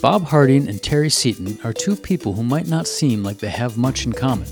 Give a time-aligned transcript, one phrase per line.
[0.00, 3.76] Bob Harding and Teri Seaton are two people who might not seem like they have
[3.76, 4.48] much in common.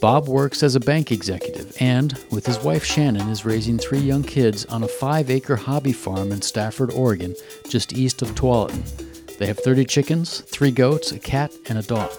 [0.00, 4.24] Bob works as a bank executive and, with his wife Shannon, is raising three young
[4.24, 7.36] kids on a five acre hobby farm in Stafford, Oregon,
[7.68, 9.38] just east of Tualatin.
[9.38, 12.10] They have 30 chickens, three goats, a cat, and a dog.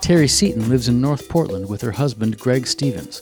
[0.00, 3.20] Teri Seaton lives in North Portland with her husband, Greg Stevens.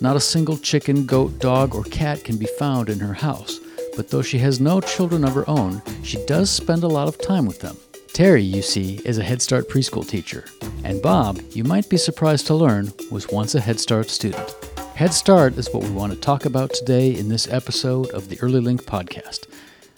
[0.00, 3.60] Not a single chicken, goat, dog, or cat can be found in her house,
[3.94, 7.18] but though she has no children of her own, she does spend a lot of
[7.18, 7.76] time with them.
[8.16, 10.46] Teri, you see, is a Head Start preschool teacher,
[10.84, 14.54] and Bob, you might be surprised to learn, was once a Head Start student.
[14.94, 18.40] Head Start is what we want to talk about today in this episode of the
[18.40, 19.52] Early Link podcast.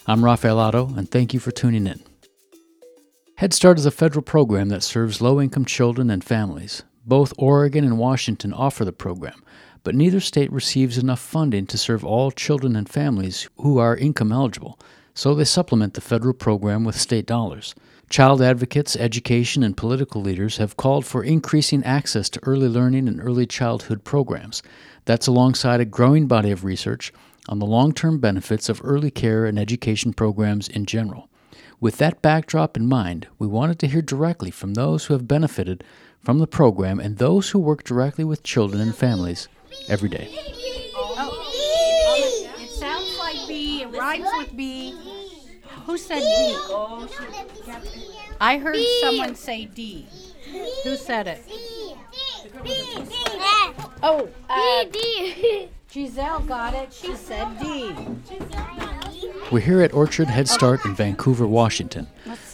[0.05, 2.03] I'm Rafael Otto, and thank you for tuning in.
[3.35, 6.83] Head Start is a federal program that serves low income children and families.
[7.05, 9.41] Both Oregon and Washington offer the program,
[9.83, 14.33] but neither state receives enough funding to serve all children and families who are income
[14.33, 14.77] eligible,
[15.19, 17.75] so they supplement the federal program with state dollars.
[18.09, 23.19] Child advocates, education, and political leaders have called for increasing access to early learning and
[23.19, 24.63] early childhood programs.
[25.03, 27.11] That's alongside a growing body of research
[27.49, 31.27] on the long term benefits of early care and education programs in general.
[31.81, 35.83] With that backdrop in mind, we wanted to hear directly from those who have benefited
[36.23, 39.49] from the program and those who work directly with children and families
[39.89, 40.29] every day.
[40.95, 41.45] Oh,
[42.57, 43.81] it sounds like B.
[43.81, 44.95] It rhymes with B.
[45.89, 46.55] Who said D?
[48.39, 50.05] I heard someone say D.
[50.83, 51.43] Who said it?
[51.47, 51.95] D.
[54.03, 55.33] Oh, uh, D.
[55.41, 56.93] D Giselle got it.
[56.93, 57.95] She said D.
[59.51, 62.05] We're here at Orchard Head Start in Vancouver, Washington.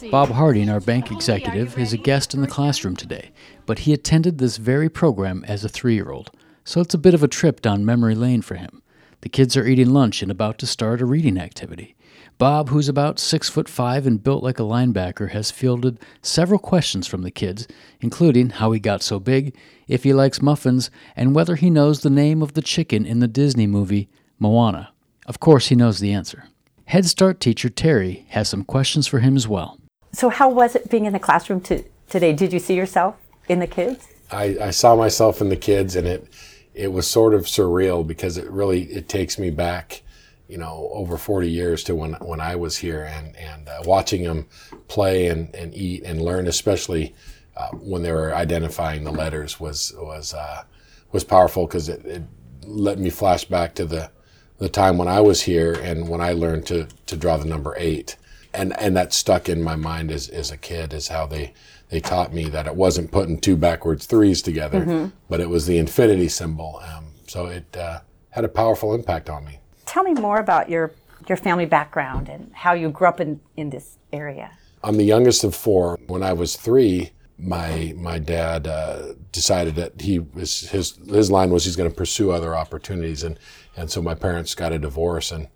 [0.10, 3.32] Bob Harding, our bank executive, is a guest in the classroom today,
[3.66, 6.32] but he attended this very program as a three year old,
[6.64, 8.82] so it's a bit of a trip down memory lane for him.
[9.20, 11.96] The kids are eating lunch and about to start a reading activity.
[12.38, 17.08] Bob, who's about six foot five and built like a linebacker, has fielded several questions
[17.08, 17.66] from the kids,
[18.02, 19.56] including how he got so big,
[19.88, 23.28] if he likes muffins, and whether he knows the name of the chicken in the
[23.28, 24.92] Disney movie Moana.
[25.26, 26.50] Of course, he knows the answer.
[26.86, 29.80] Head Start teacher Teri has some questions for him as well.
[30.12, 32.34] So, how was it being in the classroom to, today?
[32.34, 33.16] Did you see yourself
[33.48, 34.10] in the kids?
[34.30, 36.28] I, I saw myself in the kids, and it
[36.74, 40.02] it was sort of surreal because it really it takes me back,
[40.48, 44.24] you know, over 40 years to when when I was here, and and uh, watching
[44.24, 44.48] them
[44.88, 47.16] play and, and eat and learn, especially
[47.58, 50.64] uh, when they were identifying the letters, was was uh,
[51.12, 52.24] was powerful because it, it
[52.64, 54.12] let me flash back to the
[54.58, 57.74] the time when I was here and when I learned to to draw the number
[57.78, 58.16] eight,
[58.54, 61.54] and and that stuck in my mind as as a kid is how they
[61.90, 65.78] they taught me that it wasn't putting two backwards threes together, but it was the
[65.78, 66.82] infinity symbol.
[66.86, 69.60] Um, so it uh, had a powerful impact on me.
[69.86, 70.94] Tell me more about your
[71.28, 74.52] your family background and how you grew up in, in this area.
[74.84, 75.98] I'm the youngest of four.
[76.06, 81.50] When I was three, my my dad uh, decided that he was his his line
[81.50, 83.40] was he's going to pursue other opportunities, and
[83.76, 85.48] and so my parents got a divorce, and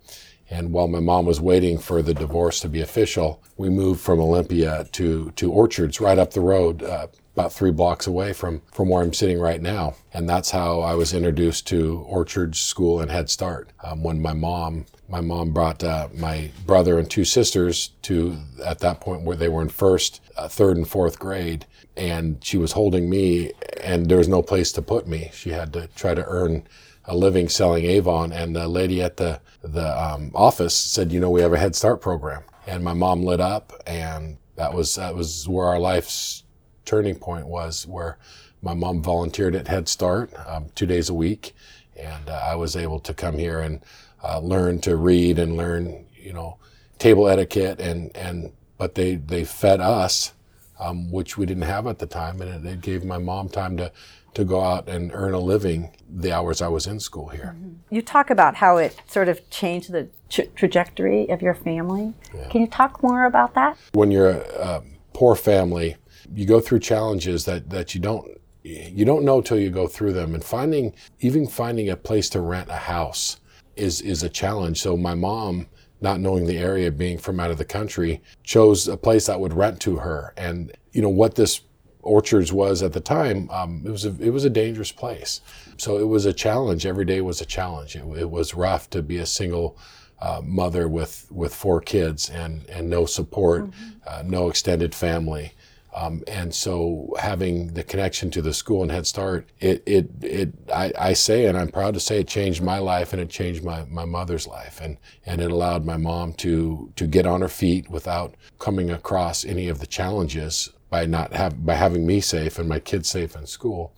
[0.50, 4.19] and while my mom was waiting for the divorce to be official, we moved from
[4.19, 6.84] Olympia to to Orchards, right up the road.
[6.84, 7.07] Uh,
[7.39, 9.95] about three blocks away from, from where I'm sitting right now.
[10.13, 13.69] And that's how I was introduced to Orchard School and Head Start.
[13.81, 18.79] Um, when my mom, my mom brought uh, my brother and two sisters to, at
[18.79, 21.66] that point where they were in first, uh, third and fourth grade.
[21.95, 25.29] And she was holding me and there was no place to put me.
[25.33, 26.67] She had to try to earn
[27.05, 28.33] a living selling Avon.
[28.33, 31.75] And the lady at the, the um, office said, you know, we have a Head
[31.75, 32.44] Start program.
[32.67, 36.44] And my mom lit up and that was, that was where our lives
[36.89, 38.17] turning point was where
[38.63, 41.53] my mom volunteered at Head Start um, two days a week,
[41.95, 43.81] and uh, I was able to come here and
[44.23, 46.57] uh, learn to read and learn, you know,
[46.97, 50.33] table etiquette and and but they they fed us,
[50.79, 53.78] um, which we didn't have at the time, and it, it gave my mom time
[53.78, 53.91] to
[54.33, 57.55] to go out and earn a living the hours I was in school here.
[57.91, 62.13] You talk about how it sort of changed the tra- trajectory of your family.
[62.49, 63.78] Can you talk more about that?
[63.94, 64.83] When you're a, a
[65.13, 65.97] poor family,
[66.34, 70.14] you go through challenges that, that you don't you don't know till you go through
[70.14, 70.34] them.
[70.34, 73.40] And finding even finding a place to rent a house
[73.76, 74.81] is is a challenge.
[74.81, 75.67] So my mom
[76.02, 79.53] not knowing the area being from out of the country chose a place that would
[79.53, 80.34] rent to her.
[80.37, 81.61] And you know what this
[82.02, 85.41] orchards was at the time um, it was a, it was a dangerous place.
[85.78, 86.85] So it was a challenge.
[86.85, 87.96] Every day was a challenge.
[87.96, 89.78] It, it was rough to be a single
[90.22, 93.70] uh, mother with with four kids and and no support
[94.05, 95.53] uh, no extended family
[95.94, 100.53] Um, and so having the connection to the school and Head Start, it, it, it
[100.74, 103.64] I, I, say, and I'm proud to say it changed my life and it changed
[103.64, 104.80] my, my mother's life.
[104.82, 109.44] And, and it allowed my mom to, to get on her feet without coming across
[109.44, 113.36] any of the challenges by not have, by having me safe and my kids safe
[113.36, 113.94] in school.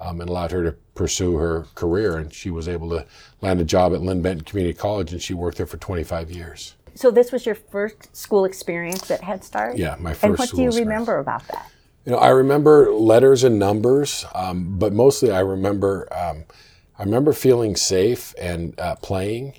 [0.00, 2.16] Um, and allowed her to pursue her career.
[2.16, 3.06] And she was able to
[3.40, 6.74] land a job at Linn-Benton Community College, and she worked there for 25 years.
[6.94, 9.76] So this was your first school experience at Head Start.
[9.76, 10.24] Yeah, my first.
[10.24, 10.88] And what do you experience.
[10.88, 11.70] remember about that?
[12.04, 16.44] You know, I remember letters and numbers, um, but mostly I remember um,
[16.98, 19.54] I remember feeling safe and uh, playing,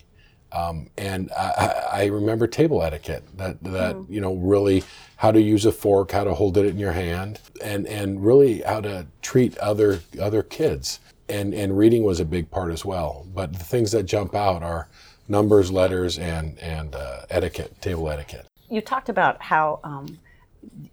[0.51, 3.23] um, and I, I, remember table etiquette.
[3.37, 4.09] That that mm.
[4.09, 4.83] you know really
[5.17, 8.61] how to use a fork, how to hold it in your hand, and and really
[8.61, 10.99] how to treat other other kids.
[11.29, 13.25] And and reading was a big part as well.
[13.33, 14.89] But the things that jump out are
[15.27, 18.47] numbers, letters, and and uh, etiquette, table etiquette.
[18.69, 20.19] You talked about how um,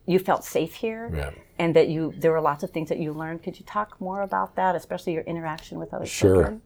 [0.07, 1.31] you felt safe here, yeah.
[1.59, 3.43] and that you there were lots of things that you learned.
[3.43, 6.35] Could you talk more about that, especially your interaction with other sure.
[6.35, 6.63] children?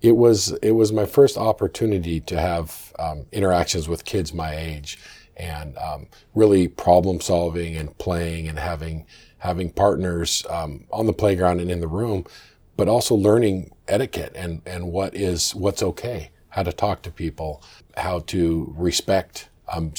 [0.00, 4.98] It was it was my first opportunity to have um, interactions with kids my age,
[5.36, 9.06] and um, really problem solving and playing and having
[9.38, 12.24] having partners um, on the playground and in the room,
[12.76, 17.60] but also learning etiquette and and what is what's okay how to talk to people,
[17.96, 19.92] how to respect um,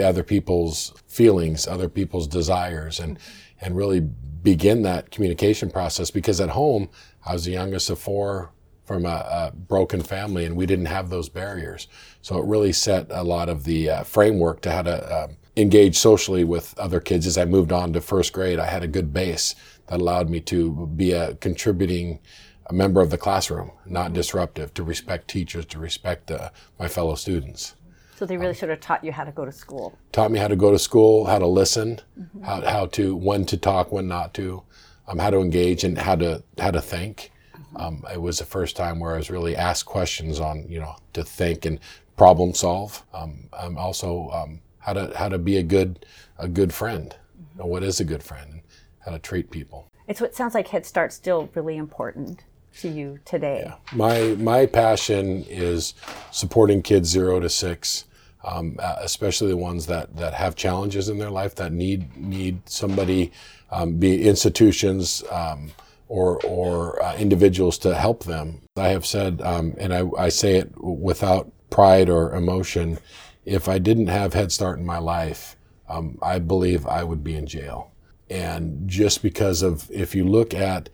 [0.00, 3.18] other people's feelings, other people's desires, and
[3.60, 6.12] and really begin that communication process.
[6.12, 6.88] Because at home,
[7.24, 8.52] I was the youngest of four
[8.84, 11.88] from a, a broken family, and we didn't have those barriers.
[12.22, 15.98] So it really set a lot of the uh, framework to how to um, engage
[15.98, 17.26] socially with other kids.
[17.26, 19.56] As I moved on to first grade, I had a good base
[19.88, 22.20] that allowed me to be a contributing
[22.68, 27.14] a member of the classroom, not disruptive, to respect teachers, to respect uh, my fellow
[27.14, 27.74] students.
[28.16, 29.96] So they really um, sort of taught you how to go to school.
[30.12, 32.42] Taught me how to go to school, how to listen, mm-hmm.
[32.42, 34.62] how, how to when to talk, when not to,
[35.06, 37.30] um, how to engage, and how to how to think.
[37.54, 37.76] Mm-hmm.
[37.76, 40.96] Um, it was the first time where I was really asked questions on you know
[41.12, 41.78] to think and
[42.16, 43.04] problem solve.
[43.12, 46.06] Um, also um, how to how to be a good
[46.38, 47.10] a good friend.
[47.10, 47.58] Mm-hmm.
[47.58, 48.50] You know, what is a good friend?
[48.50, 48.62] And
[49.00, 49.90] how to treat people.
[50.08, 52.44] It's what sounds like Head Start's still really important
[52.80, 53.64] to you today?
[53.66, 53.74] Yeah.
[53.92, 55.94] My my passion is
[56.30, 58.04] supporting kids zero to six,
[58.44, 62.68] um, uh, especially the ones that that have challenges in their life that need need
[62.68, 63.32] somebody,
[63.70, 65.24] um, be institutions.
[65.30, 65.72] Um,
[66.08, 68.62] or, or uh, individuals to help them.
[68.76, 72.98] I have said, um, and I, I say it without pride or emotion,
[73.44, 75.56] if I didn't have Head Start in my life,
[75.88, 77.90] um, I believe I would be in jail.
[78.30, 80.88] And just because of, if you look at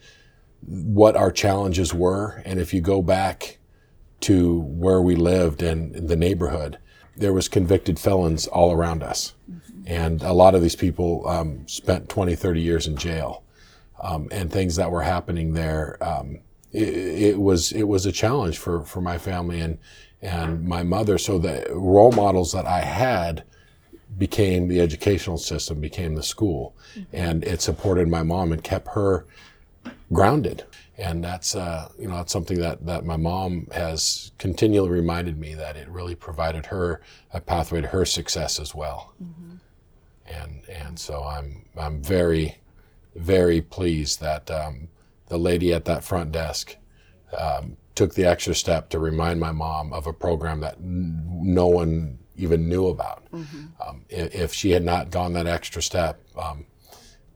[0.66, 2.42] what our challenges were.
[2.44, 3.58] And if you go back
[4.20, 6.78] to where we lived and the neighborhood,
[7.16, 9.34] there was convicted felons all around us.
[9.86, 13.42] And a lot of these people um, spent 20, 30 years in jail.
[14.00, 16.40] Um, and things that were happening there, um,
[16.72, 19.78] it, it, was it was a challenge for, for my family and
[20.22, 21.18] and my mother.
[21.18, 23.44] So the role models that I had
[24.18, 27.04] became the educational system, became the school, mm-hmm.
[27.12, 29.26] and it supported my mom and kept her
[30.12, 30.64] grounded.
[30.98, 35.54] And that's, uh, you know, that's something that, that my mom has continually reminded me
[35.54, 37.00] that it really provided her
[37.32, 39.14] a pathway to her success as well.
[39.22, 39.54] Mm-hmm.
[40.26, 42.58] And, and so I'm, I'm very,
[43.16, 44.88] very pleased that um,
[45.28, 46.76] the lady at that front desk
[47.36, 51.66] um, took the extra step to remind my mom of a program that n- no
[51.66, 53.24] one even knew about.
[53.32, 53.66] Mm-hmm.
[53.80, 56.66] Um, if, if, she had not gone that extra step, um,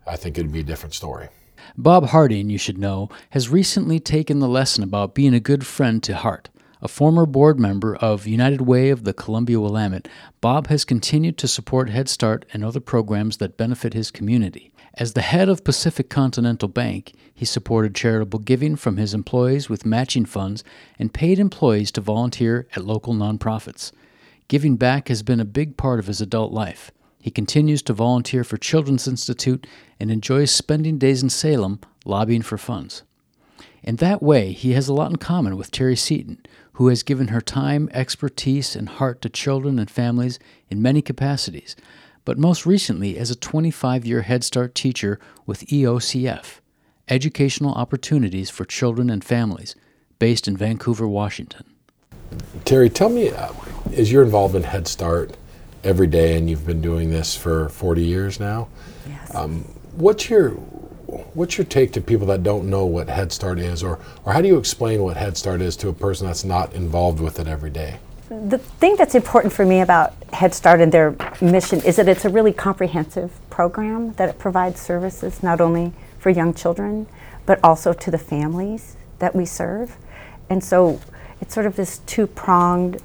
[0.07, 1.29] I think it'd be a different story.
[1.77, 6.03] Bob Harding, you should know, has recently taken the lesson about being a good friend
[6.03, 6.49] to heart.
[6.83, 10.09] A former board member of United Way of the Columbia Willamette,
[10.41, 14.73] Bob has continued to support Head Start and other programs that benefit his community.
[14.95, 19.85] As the head of Pacific Continental Bank, he supported charitable giving from his employees with
[19.85, 20.65] matching funds
[20.99, 23.93] and paid employees to volunteer at local nonprofits.
[24.49, 26.93] Giving back has been a big part of his adult life.
[27.27, 29.67] He continues to volunteer for Children's Institute
[29.99, 33.03] and enjoys spending days in Salem lobbying for funds.
[33.83, 36.39] In that way, he has a lot in common with Teri Seaton,
[36.75, 40.39] who has given her time, expertise, and heart to children and families
[40.71, 41.75] in many capacities,
[42.25, 46.61] but most recently as a 25 year Head Start teacher with EOCF,
[47.09, 49.75] Educational Opportunities for Children and Families,
[50.21, 51.65] based in Vancouver, Washington.
[52.65, 53.53] Teri, tell me, uh,
[53.91, 55.37] is your involvement in Head Start
[55.87, 58.69] every day, and you've been doing this for 40 years now.
[59.09, 59.35] Yes.
[59.35, 59.61] Um,
[59.95, 60.51] what's your
[61.35, 64.43] what's your take to people that don't know what Head Start is, or or how
[64.43, 67.47] do you explain what Head Start is to a person that's not involved with it
[67.47, 67.99] every day?
[68.29, 72.25] The thing that's important for me about Head Start and their mission is that it's
[72.25, 77.07] a really comprehensive program that it provides services not only for young children,
[77.47, 79.97] but also to the families that we serve.
[80.51, 81.01] And so
[81.41, 83.01] it's sort of this two pronged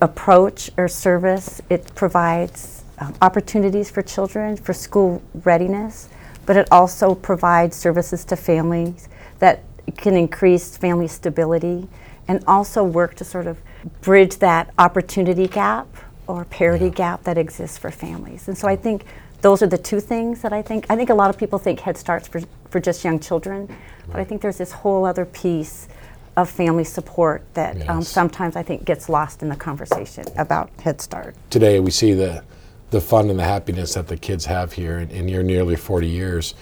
[0.00, 1.60] approach or service.
[1.70, 6.08] It provides um, opportunities for children for school readiness,
[6.46, 9.62] but it also provides services to families that
[9.96, 11.88] can increase family stability
[12.28, 13.58] and also work to sort of
[14.00, 15.86] bridge that opportunity gap
[16.26, 16.90] or parity yeah.
[16.90, 18.48] gap that exists for families.
[18.48, 19.04] And so I think
[19.42, 20.86] those are the two things that I think.
[20.88, 22.40] I think a lot of people think Head Start's for,
[22.70, 23.78] for just young children, right.
[24.10, 25.88] but I think there's this whole other piece
[26.36, 27.88] of family support that um, yes.
[27.88, 31.36] um, sometimes I think gets lost in the conversation about Head Start.
[31.50, 32.42] Today we see the
[32.90, 36.06] the fun and the happiness that the kids have here in, in your nearly 40
[36.06, 36.54] years.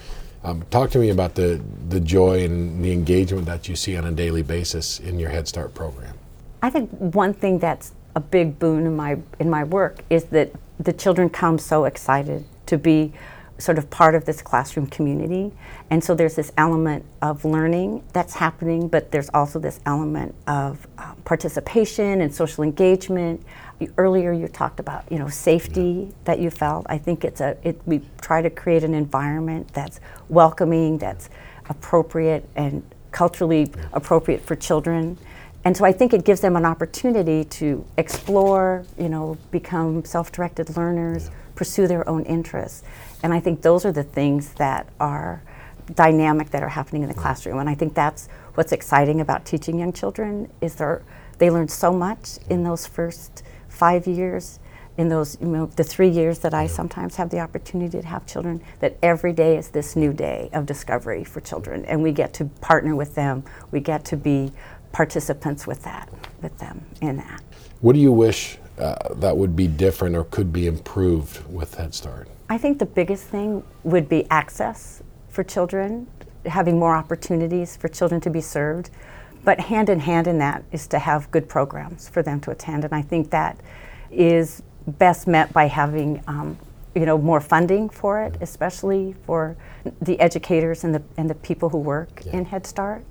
[0.43, 4.05] Um, talk to me about the, the joy and the engagement that you see on
[4.05, 6.15] a daily basis in your Head Start program.
[6.63, 10.51] I think one thing that's a big boon in my in my work is that
[10.79, 13.13] the children come so excited to be
[13.57, 15.51] sort of part of this classroom community.
[15.89, 20.87] And so there's this element of learning that's happening, but there's also this element of
[20.97, 23.43] uh, participation and social engagement.
[23.97, 26.85] earlier you talked about, you know, safety that you felt.
[26.89, 31.29] I think it's a, it, we try to create an environment that's welcoming, that's
[31.69, 35.17] appropriate and culturally appropriate for children.
[35.65, 40.75] And so I think it gives them an opportunity to explore, you know, become self-directed
[40.75, 41.33] learners, yeah.
[41.55, 42.83] pursue their own interests.
[43.23, 45.41] And I think those are the things that are
[45.95, 47.59] dynamic that are happening in the classroom.
[47.59, 50.97] And I think that's what's exciting about teaching young children is they
[51.39, 54.59] they learn so much in those first five years,
[54.97, 58.25] in those you know the three years that I sometimes have the opportunity to have
[58.25, 58.61] children.
[58.79, 62.45] That every day is this new day of discovery for children, and we get to
[62.45, 63.43] partner with them.
[63.71, 64.51] We get to be
[64.91, 66.07] participants with that,
[66.41, 67.41] with them in that.
[67.81, 71.93] What do you wish uh, that would be different or could be improved with Head
[71.95, 72.27] Start?
[72.53, 76.05] I think the biggest thing would be access for children,
[76.45, 78.91] having more opportunities for children to be served.
[79.43, 82.85] But hand in hand in that is to have good programs for them to attend.
[82.85, 83.59] And I think that
[84.11, 86.55] is best met by having um,
[86.93, 89.57] you know more funding for it, especially for
[90.03, 92.37] the educators and the and the people who work yeah.
[92.37, 93.03] in Head Start.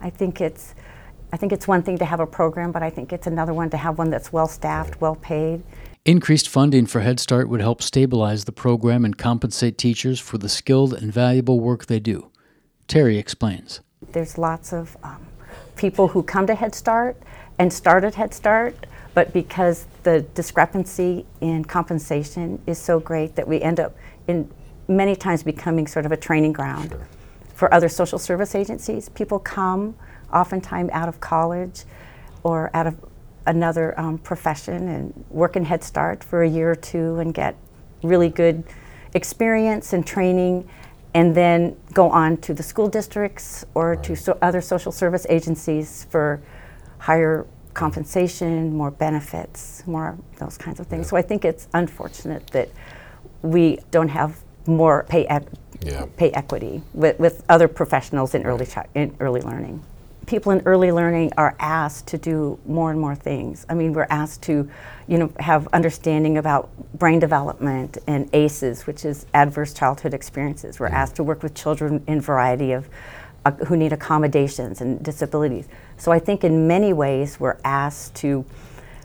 [0.00, 0.74] I think it's
[1.34, 3.68] I think it's one thing to have a program, but I think it's another one
[3.70, 5.62] to have one that's well staffed, well paid,
[6.06, 10.48] Increased funding for Head Start would help stabilize the program and compensate teachers for the
[10.48, 12.30] skilled and valuable work they do.
[12.86, 13.80] Teri explains.
[14.12, 15.26] There's lots of um,
[15.74, 17.20] people who come to Head Start
[17.58, 23.48] and start at Head Start, but because the discrepancy in compensation is so great that
[23.48, 23.96] we end up
[24.28, 24.48] in
[24.86, 27.08] many times becoming sort of a training ground sure.
[27.52, 29.08] for other social service agencies.
[29.08, 29.96] People come
[30.32, 31.82] oftentimes out of college
[32.44, 32.96] or out of
[33.46, 37.56] another um, profession and work in Head Start for a year or two and get
[38.02, 38.64] really good
[39.14, 40.68] experience and training,
[41.14, 44.02] and then go on to the school districts or right.
[44.04, 46.40] to so other social service agencies for
[46.98, 51.06] higher compensation, more benefits, more those kinds of things.
[51.06, 51.10] Yeah.
[51.10, 52.68] So I think it's unfortunate that
[53.42, 55.26] we don't have more pay,
[55.80, 56.06] yeah.
[56.16, 59.82] pay equity with, with other professionals in early, chi- in early learning
[60.26, 63.64] people in early learning are asked to do more and more things.
[63.68, 64.68] I mean, we're asked to,
[65.06, 66.68] you know, have understanding about
[66.98, 70.80] brain development and ACEs, which is adverse childhood experiences.
[70.80, 72.88] We're asked to work with children in variety of
[73.44, 75.68] uh, who need accommodations and disabilities.
[75.96, 78.44] So I think in many ways we're asked to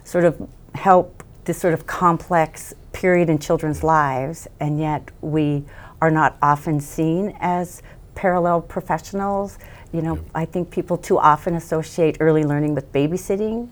[0.04, 5.64] sort of help this sort of complex period in children's lives, and yet we
[6.02, 7.84] are not often seen as
[8.16, 9.58] parallel professionals
[9.94, 13.70] you know, I think people too often associate early learning with babysitting,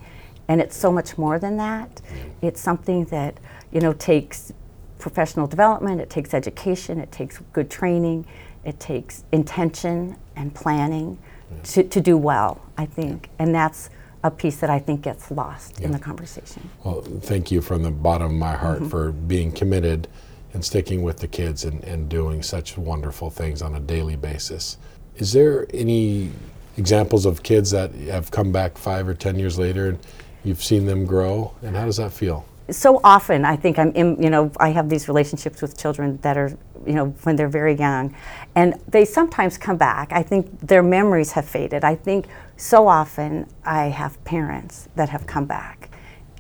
[0.48, 2.02] and it's so much more than that.
[2.42, 3.40] It's something that,
[3.72, 4.52] you know, takes
[4.98, 8.26] professional development, it takes education, it takes good training,
[8.66, 11.18] it takes intention and planning
[11.64, 13.30] to, to do well, I think.
[13.40, 13.90] And that's
[14.24, 15.86] a piece that I think gets lost yeah.
[15.86, 16.70] in the conversation.
[16.84, 18.90] Well, thank you from the bottom of my heart mm-hmm.
[18.90, 20.10] for being committed
[20.54, 24.78] and sticking with the kids and, and doing such wonderful things on a daily basis.
[25.18, 26.32] Is there any
[26.78, 30.00] examples of kids that have come back five or ten years later and
[30.44, 31.54] you've seen them grow?
[31.62, 32.46] And how does that feel?
[32.72, 36.38] So often, I think I'm in, you know, I have these relationships with children that
[36.38, 38.16] are, you know, when they're very young.
[38.56, 40.12] And they sometimes come back.
[40.12, 41.84] I think their memories have faded.
[41.84, 42.28] I think
[42.58, 45.90] so often I have parents that have come back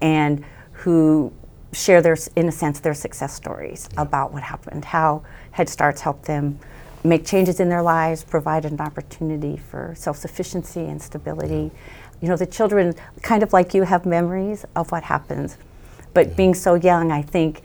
[0.02, 1.34] and who
[1.72, 6.26] share their, in a sense, their success stories about what happened, how Head Starts helped
[6.26, 6.60] them
[7.04, 11.72] make changes in their lives, provide an opportunity for self sufficiency and stability.
[12.22, 15.58] You know, the children, kind of like you, have memories of what happens.
[16.14, 17.62] But being so young, I think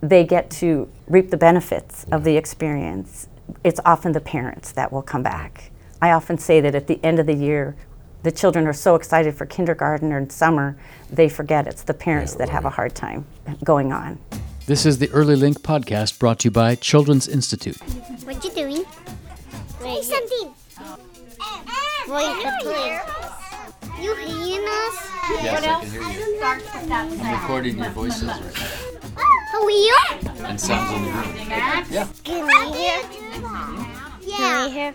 [0.00, 3.28] they get to reap the benefits of the experience,
[3.64, 5.70] it's often the parents that will come back.
[6.00, 7.74] I often say that at the end of the year,
[8.22, 10.76] the children are so excited for kindergarten or summer,
[11.10, 13.26] they forget it's the parents that have a hard time
[13.64, 14.18] going on.
[14.66, 17.78] This is the Early Link podcast brought to you by Children's Institute.
[18.24, 18.84] What you doing?
[19.80, 20.54] Say something.
[22.08, 23.00] Well, you can.
[24.02, 25.10] You hearing us?
[25.42, 26.40] Yes, I can hear you.
[26.92, 28.28] I'm recording your voices
[29.16, 29.98] oh, Are we you?
[30.44, 32.08] and sounds in the room.
[32.24, 32.98] Can we hear?
[34.36, 34.94] Can we hear?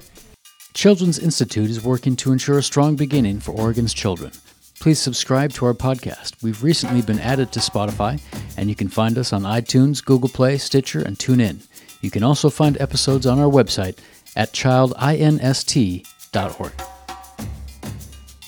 [0.73, 4.31] Children's Institute is working to ensure a strong beginning for Oregon's children.
[4.79, 6.41] Please subscribe to our podcast.
[6.41, 8.19] We've recently been added to Spotify,
[8.57, 11.67] and you can find us on iTunes, Google Play, Stitcher, and TuneIn.
[12.01, 13.97] You can also find episodes on our website
[14.35, 16.73] at childinst.org.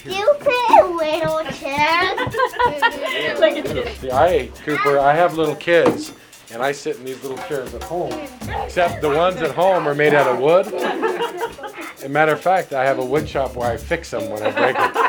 [0.03, 2.15] You play a little chair.
[3.95, 6.11] See, I, Cooper, I have little kids,
[6.51, 8.13] and I sit in these little chairs at home.
[8.63, 10.65] Except the ones at home are made out of wood.
[12.05, 14.51] A matter of fact, I have a wood shop where I fix them when I
[14.51, 15.04] break them.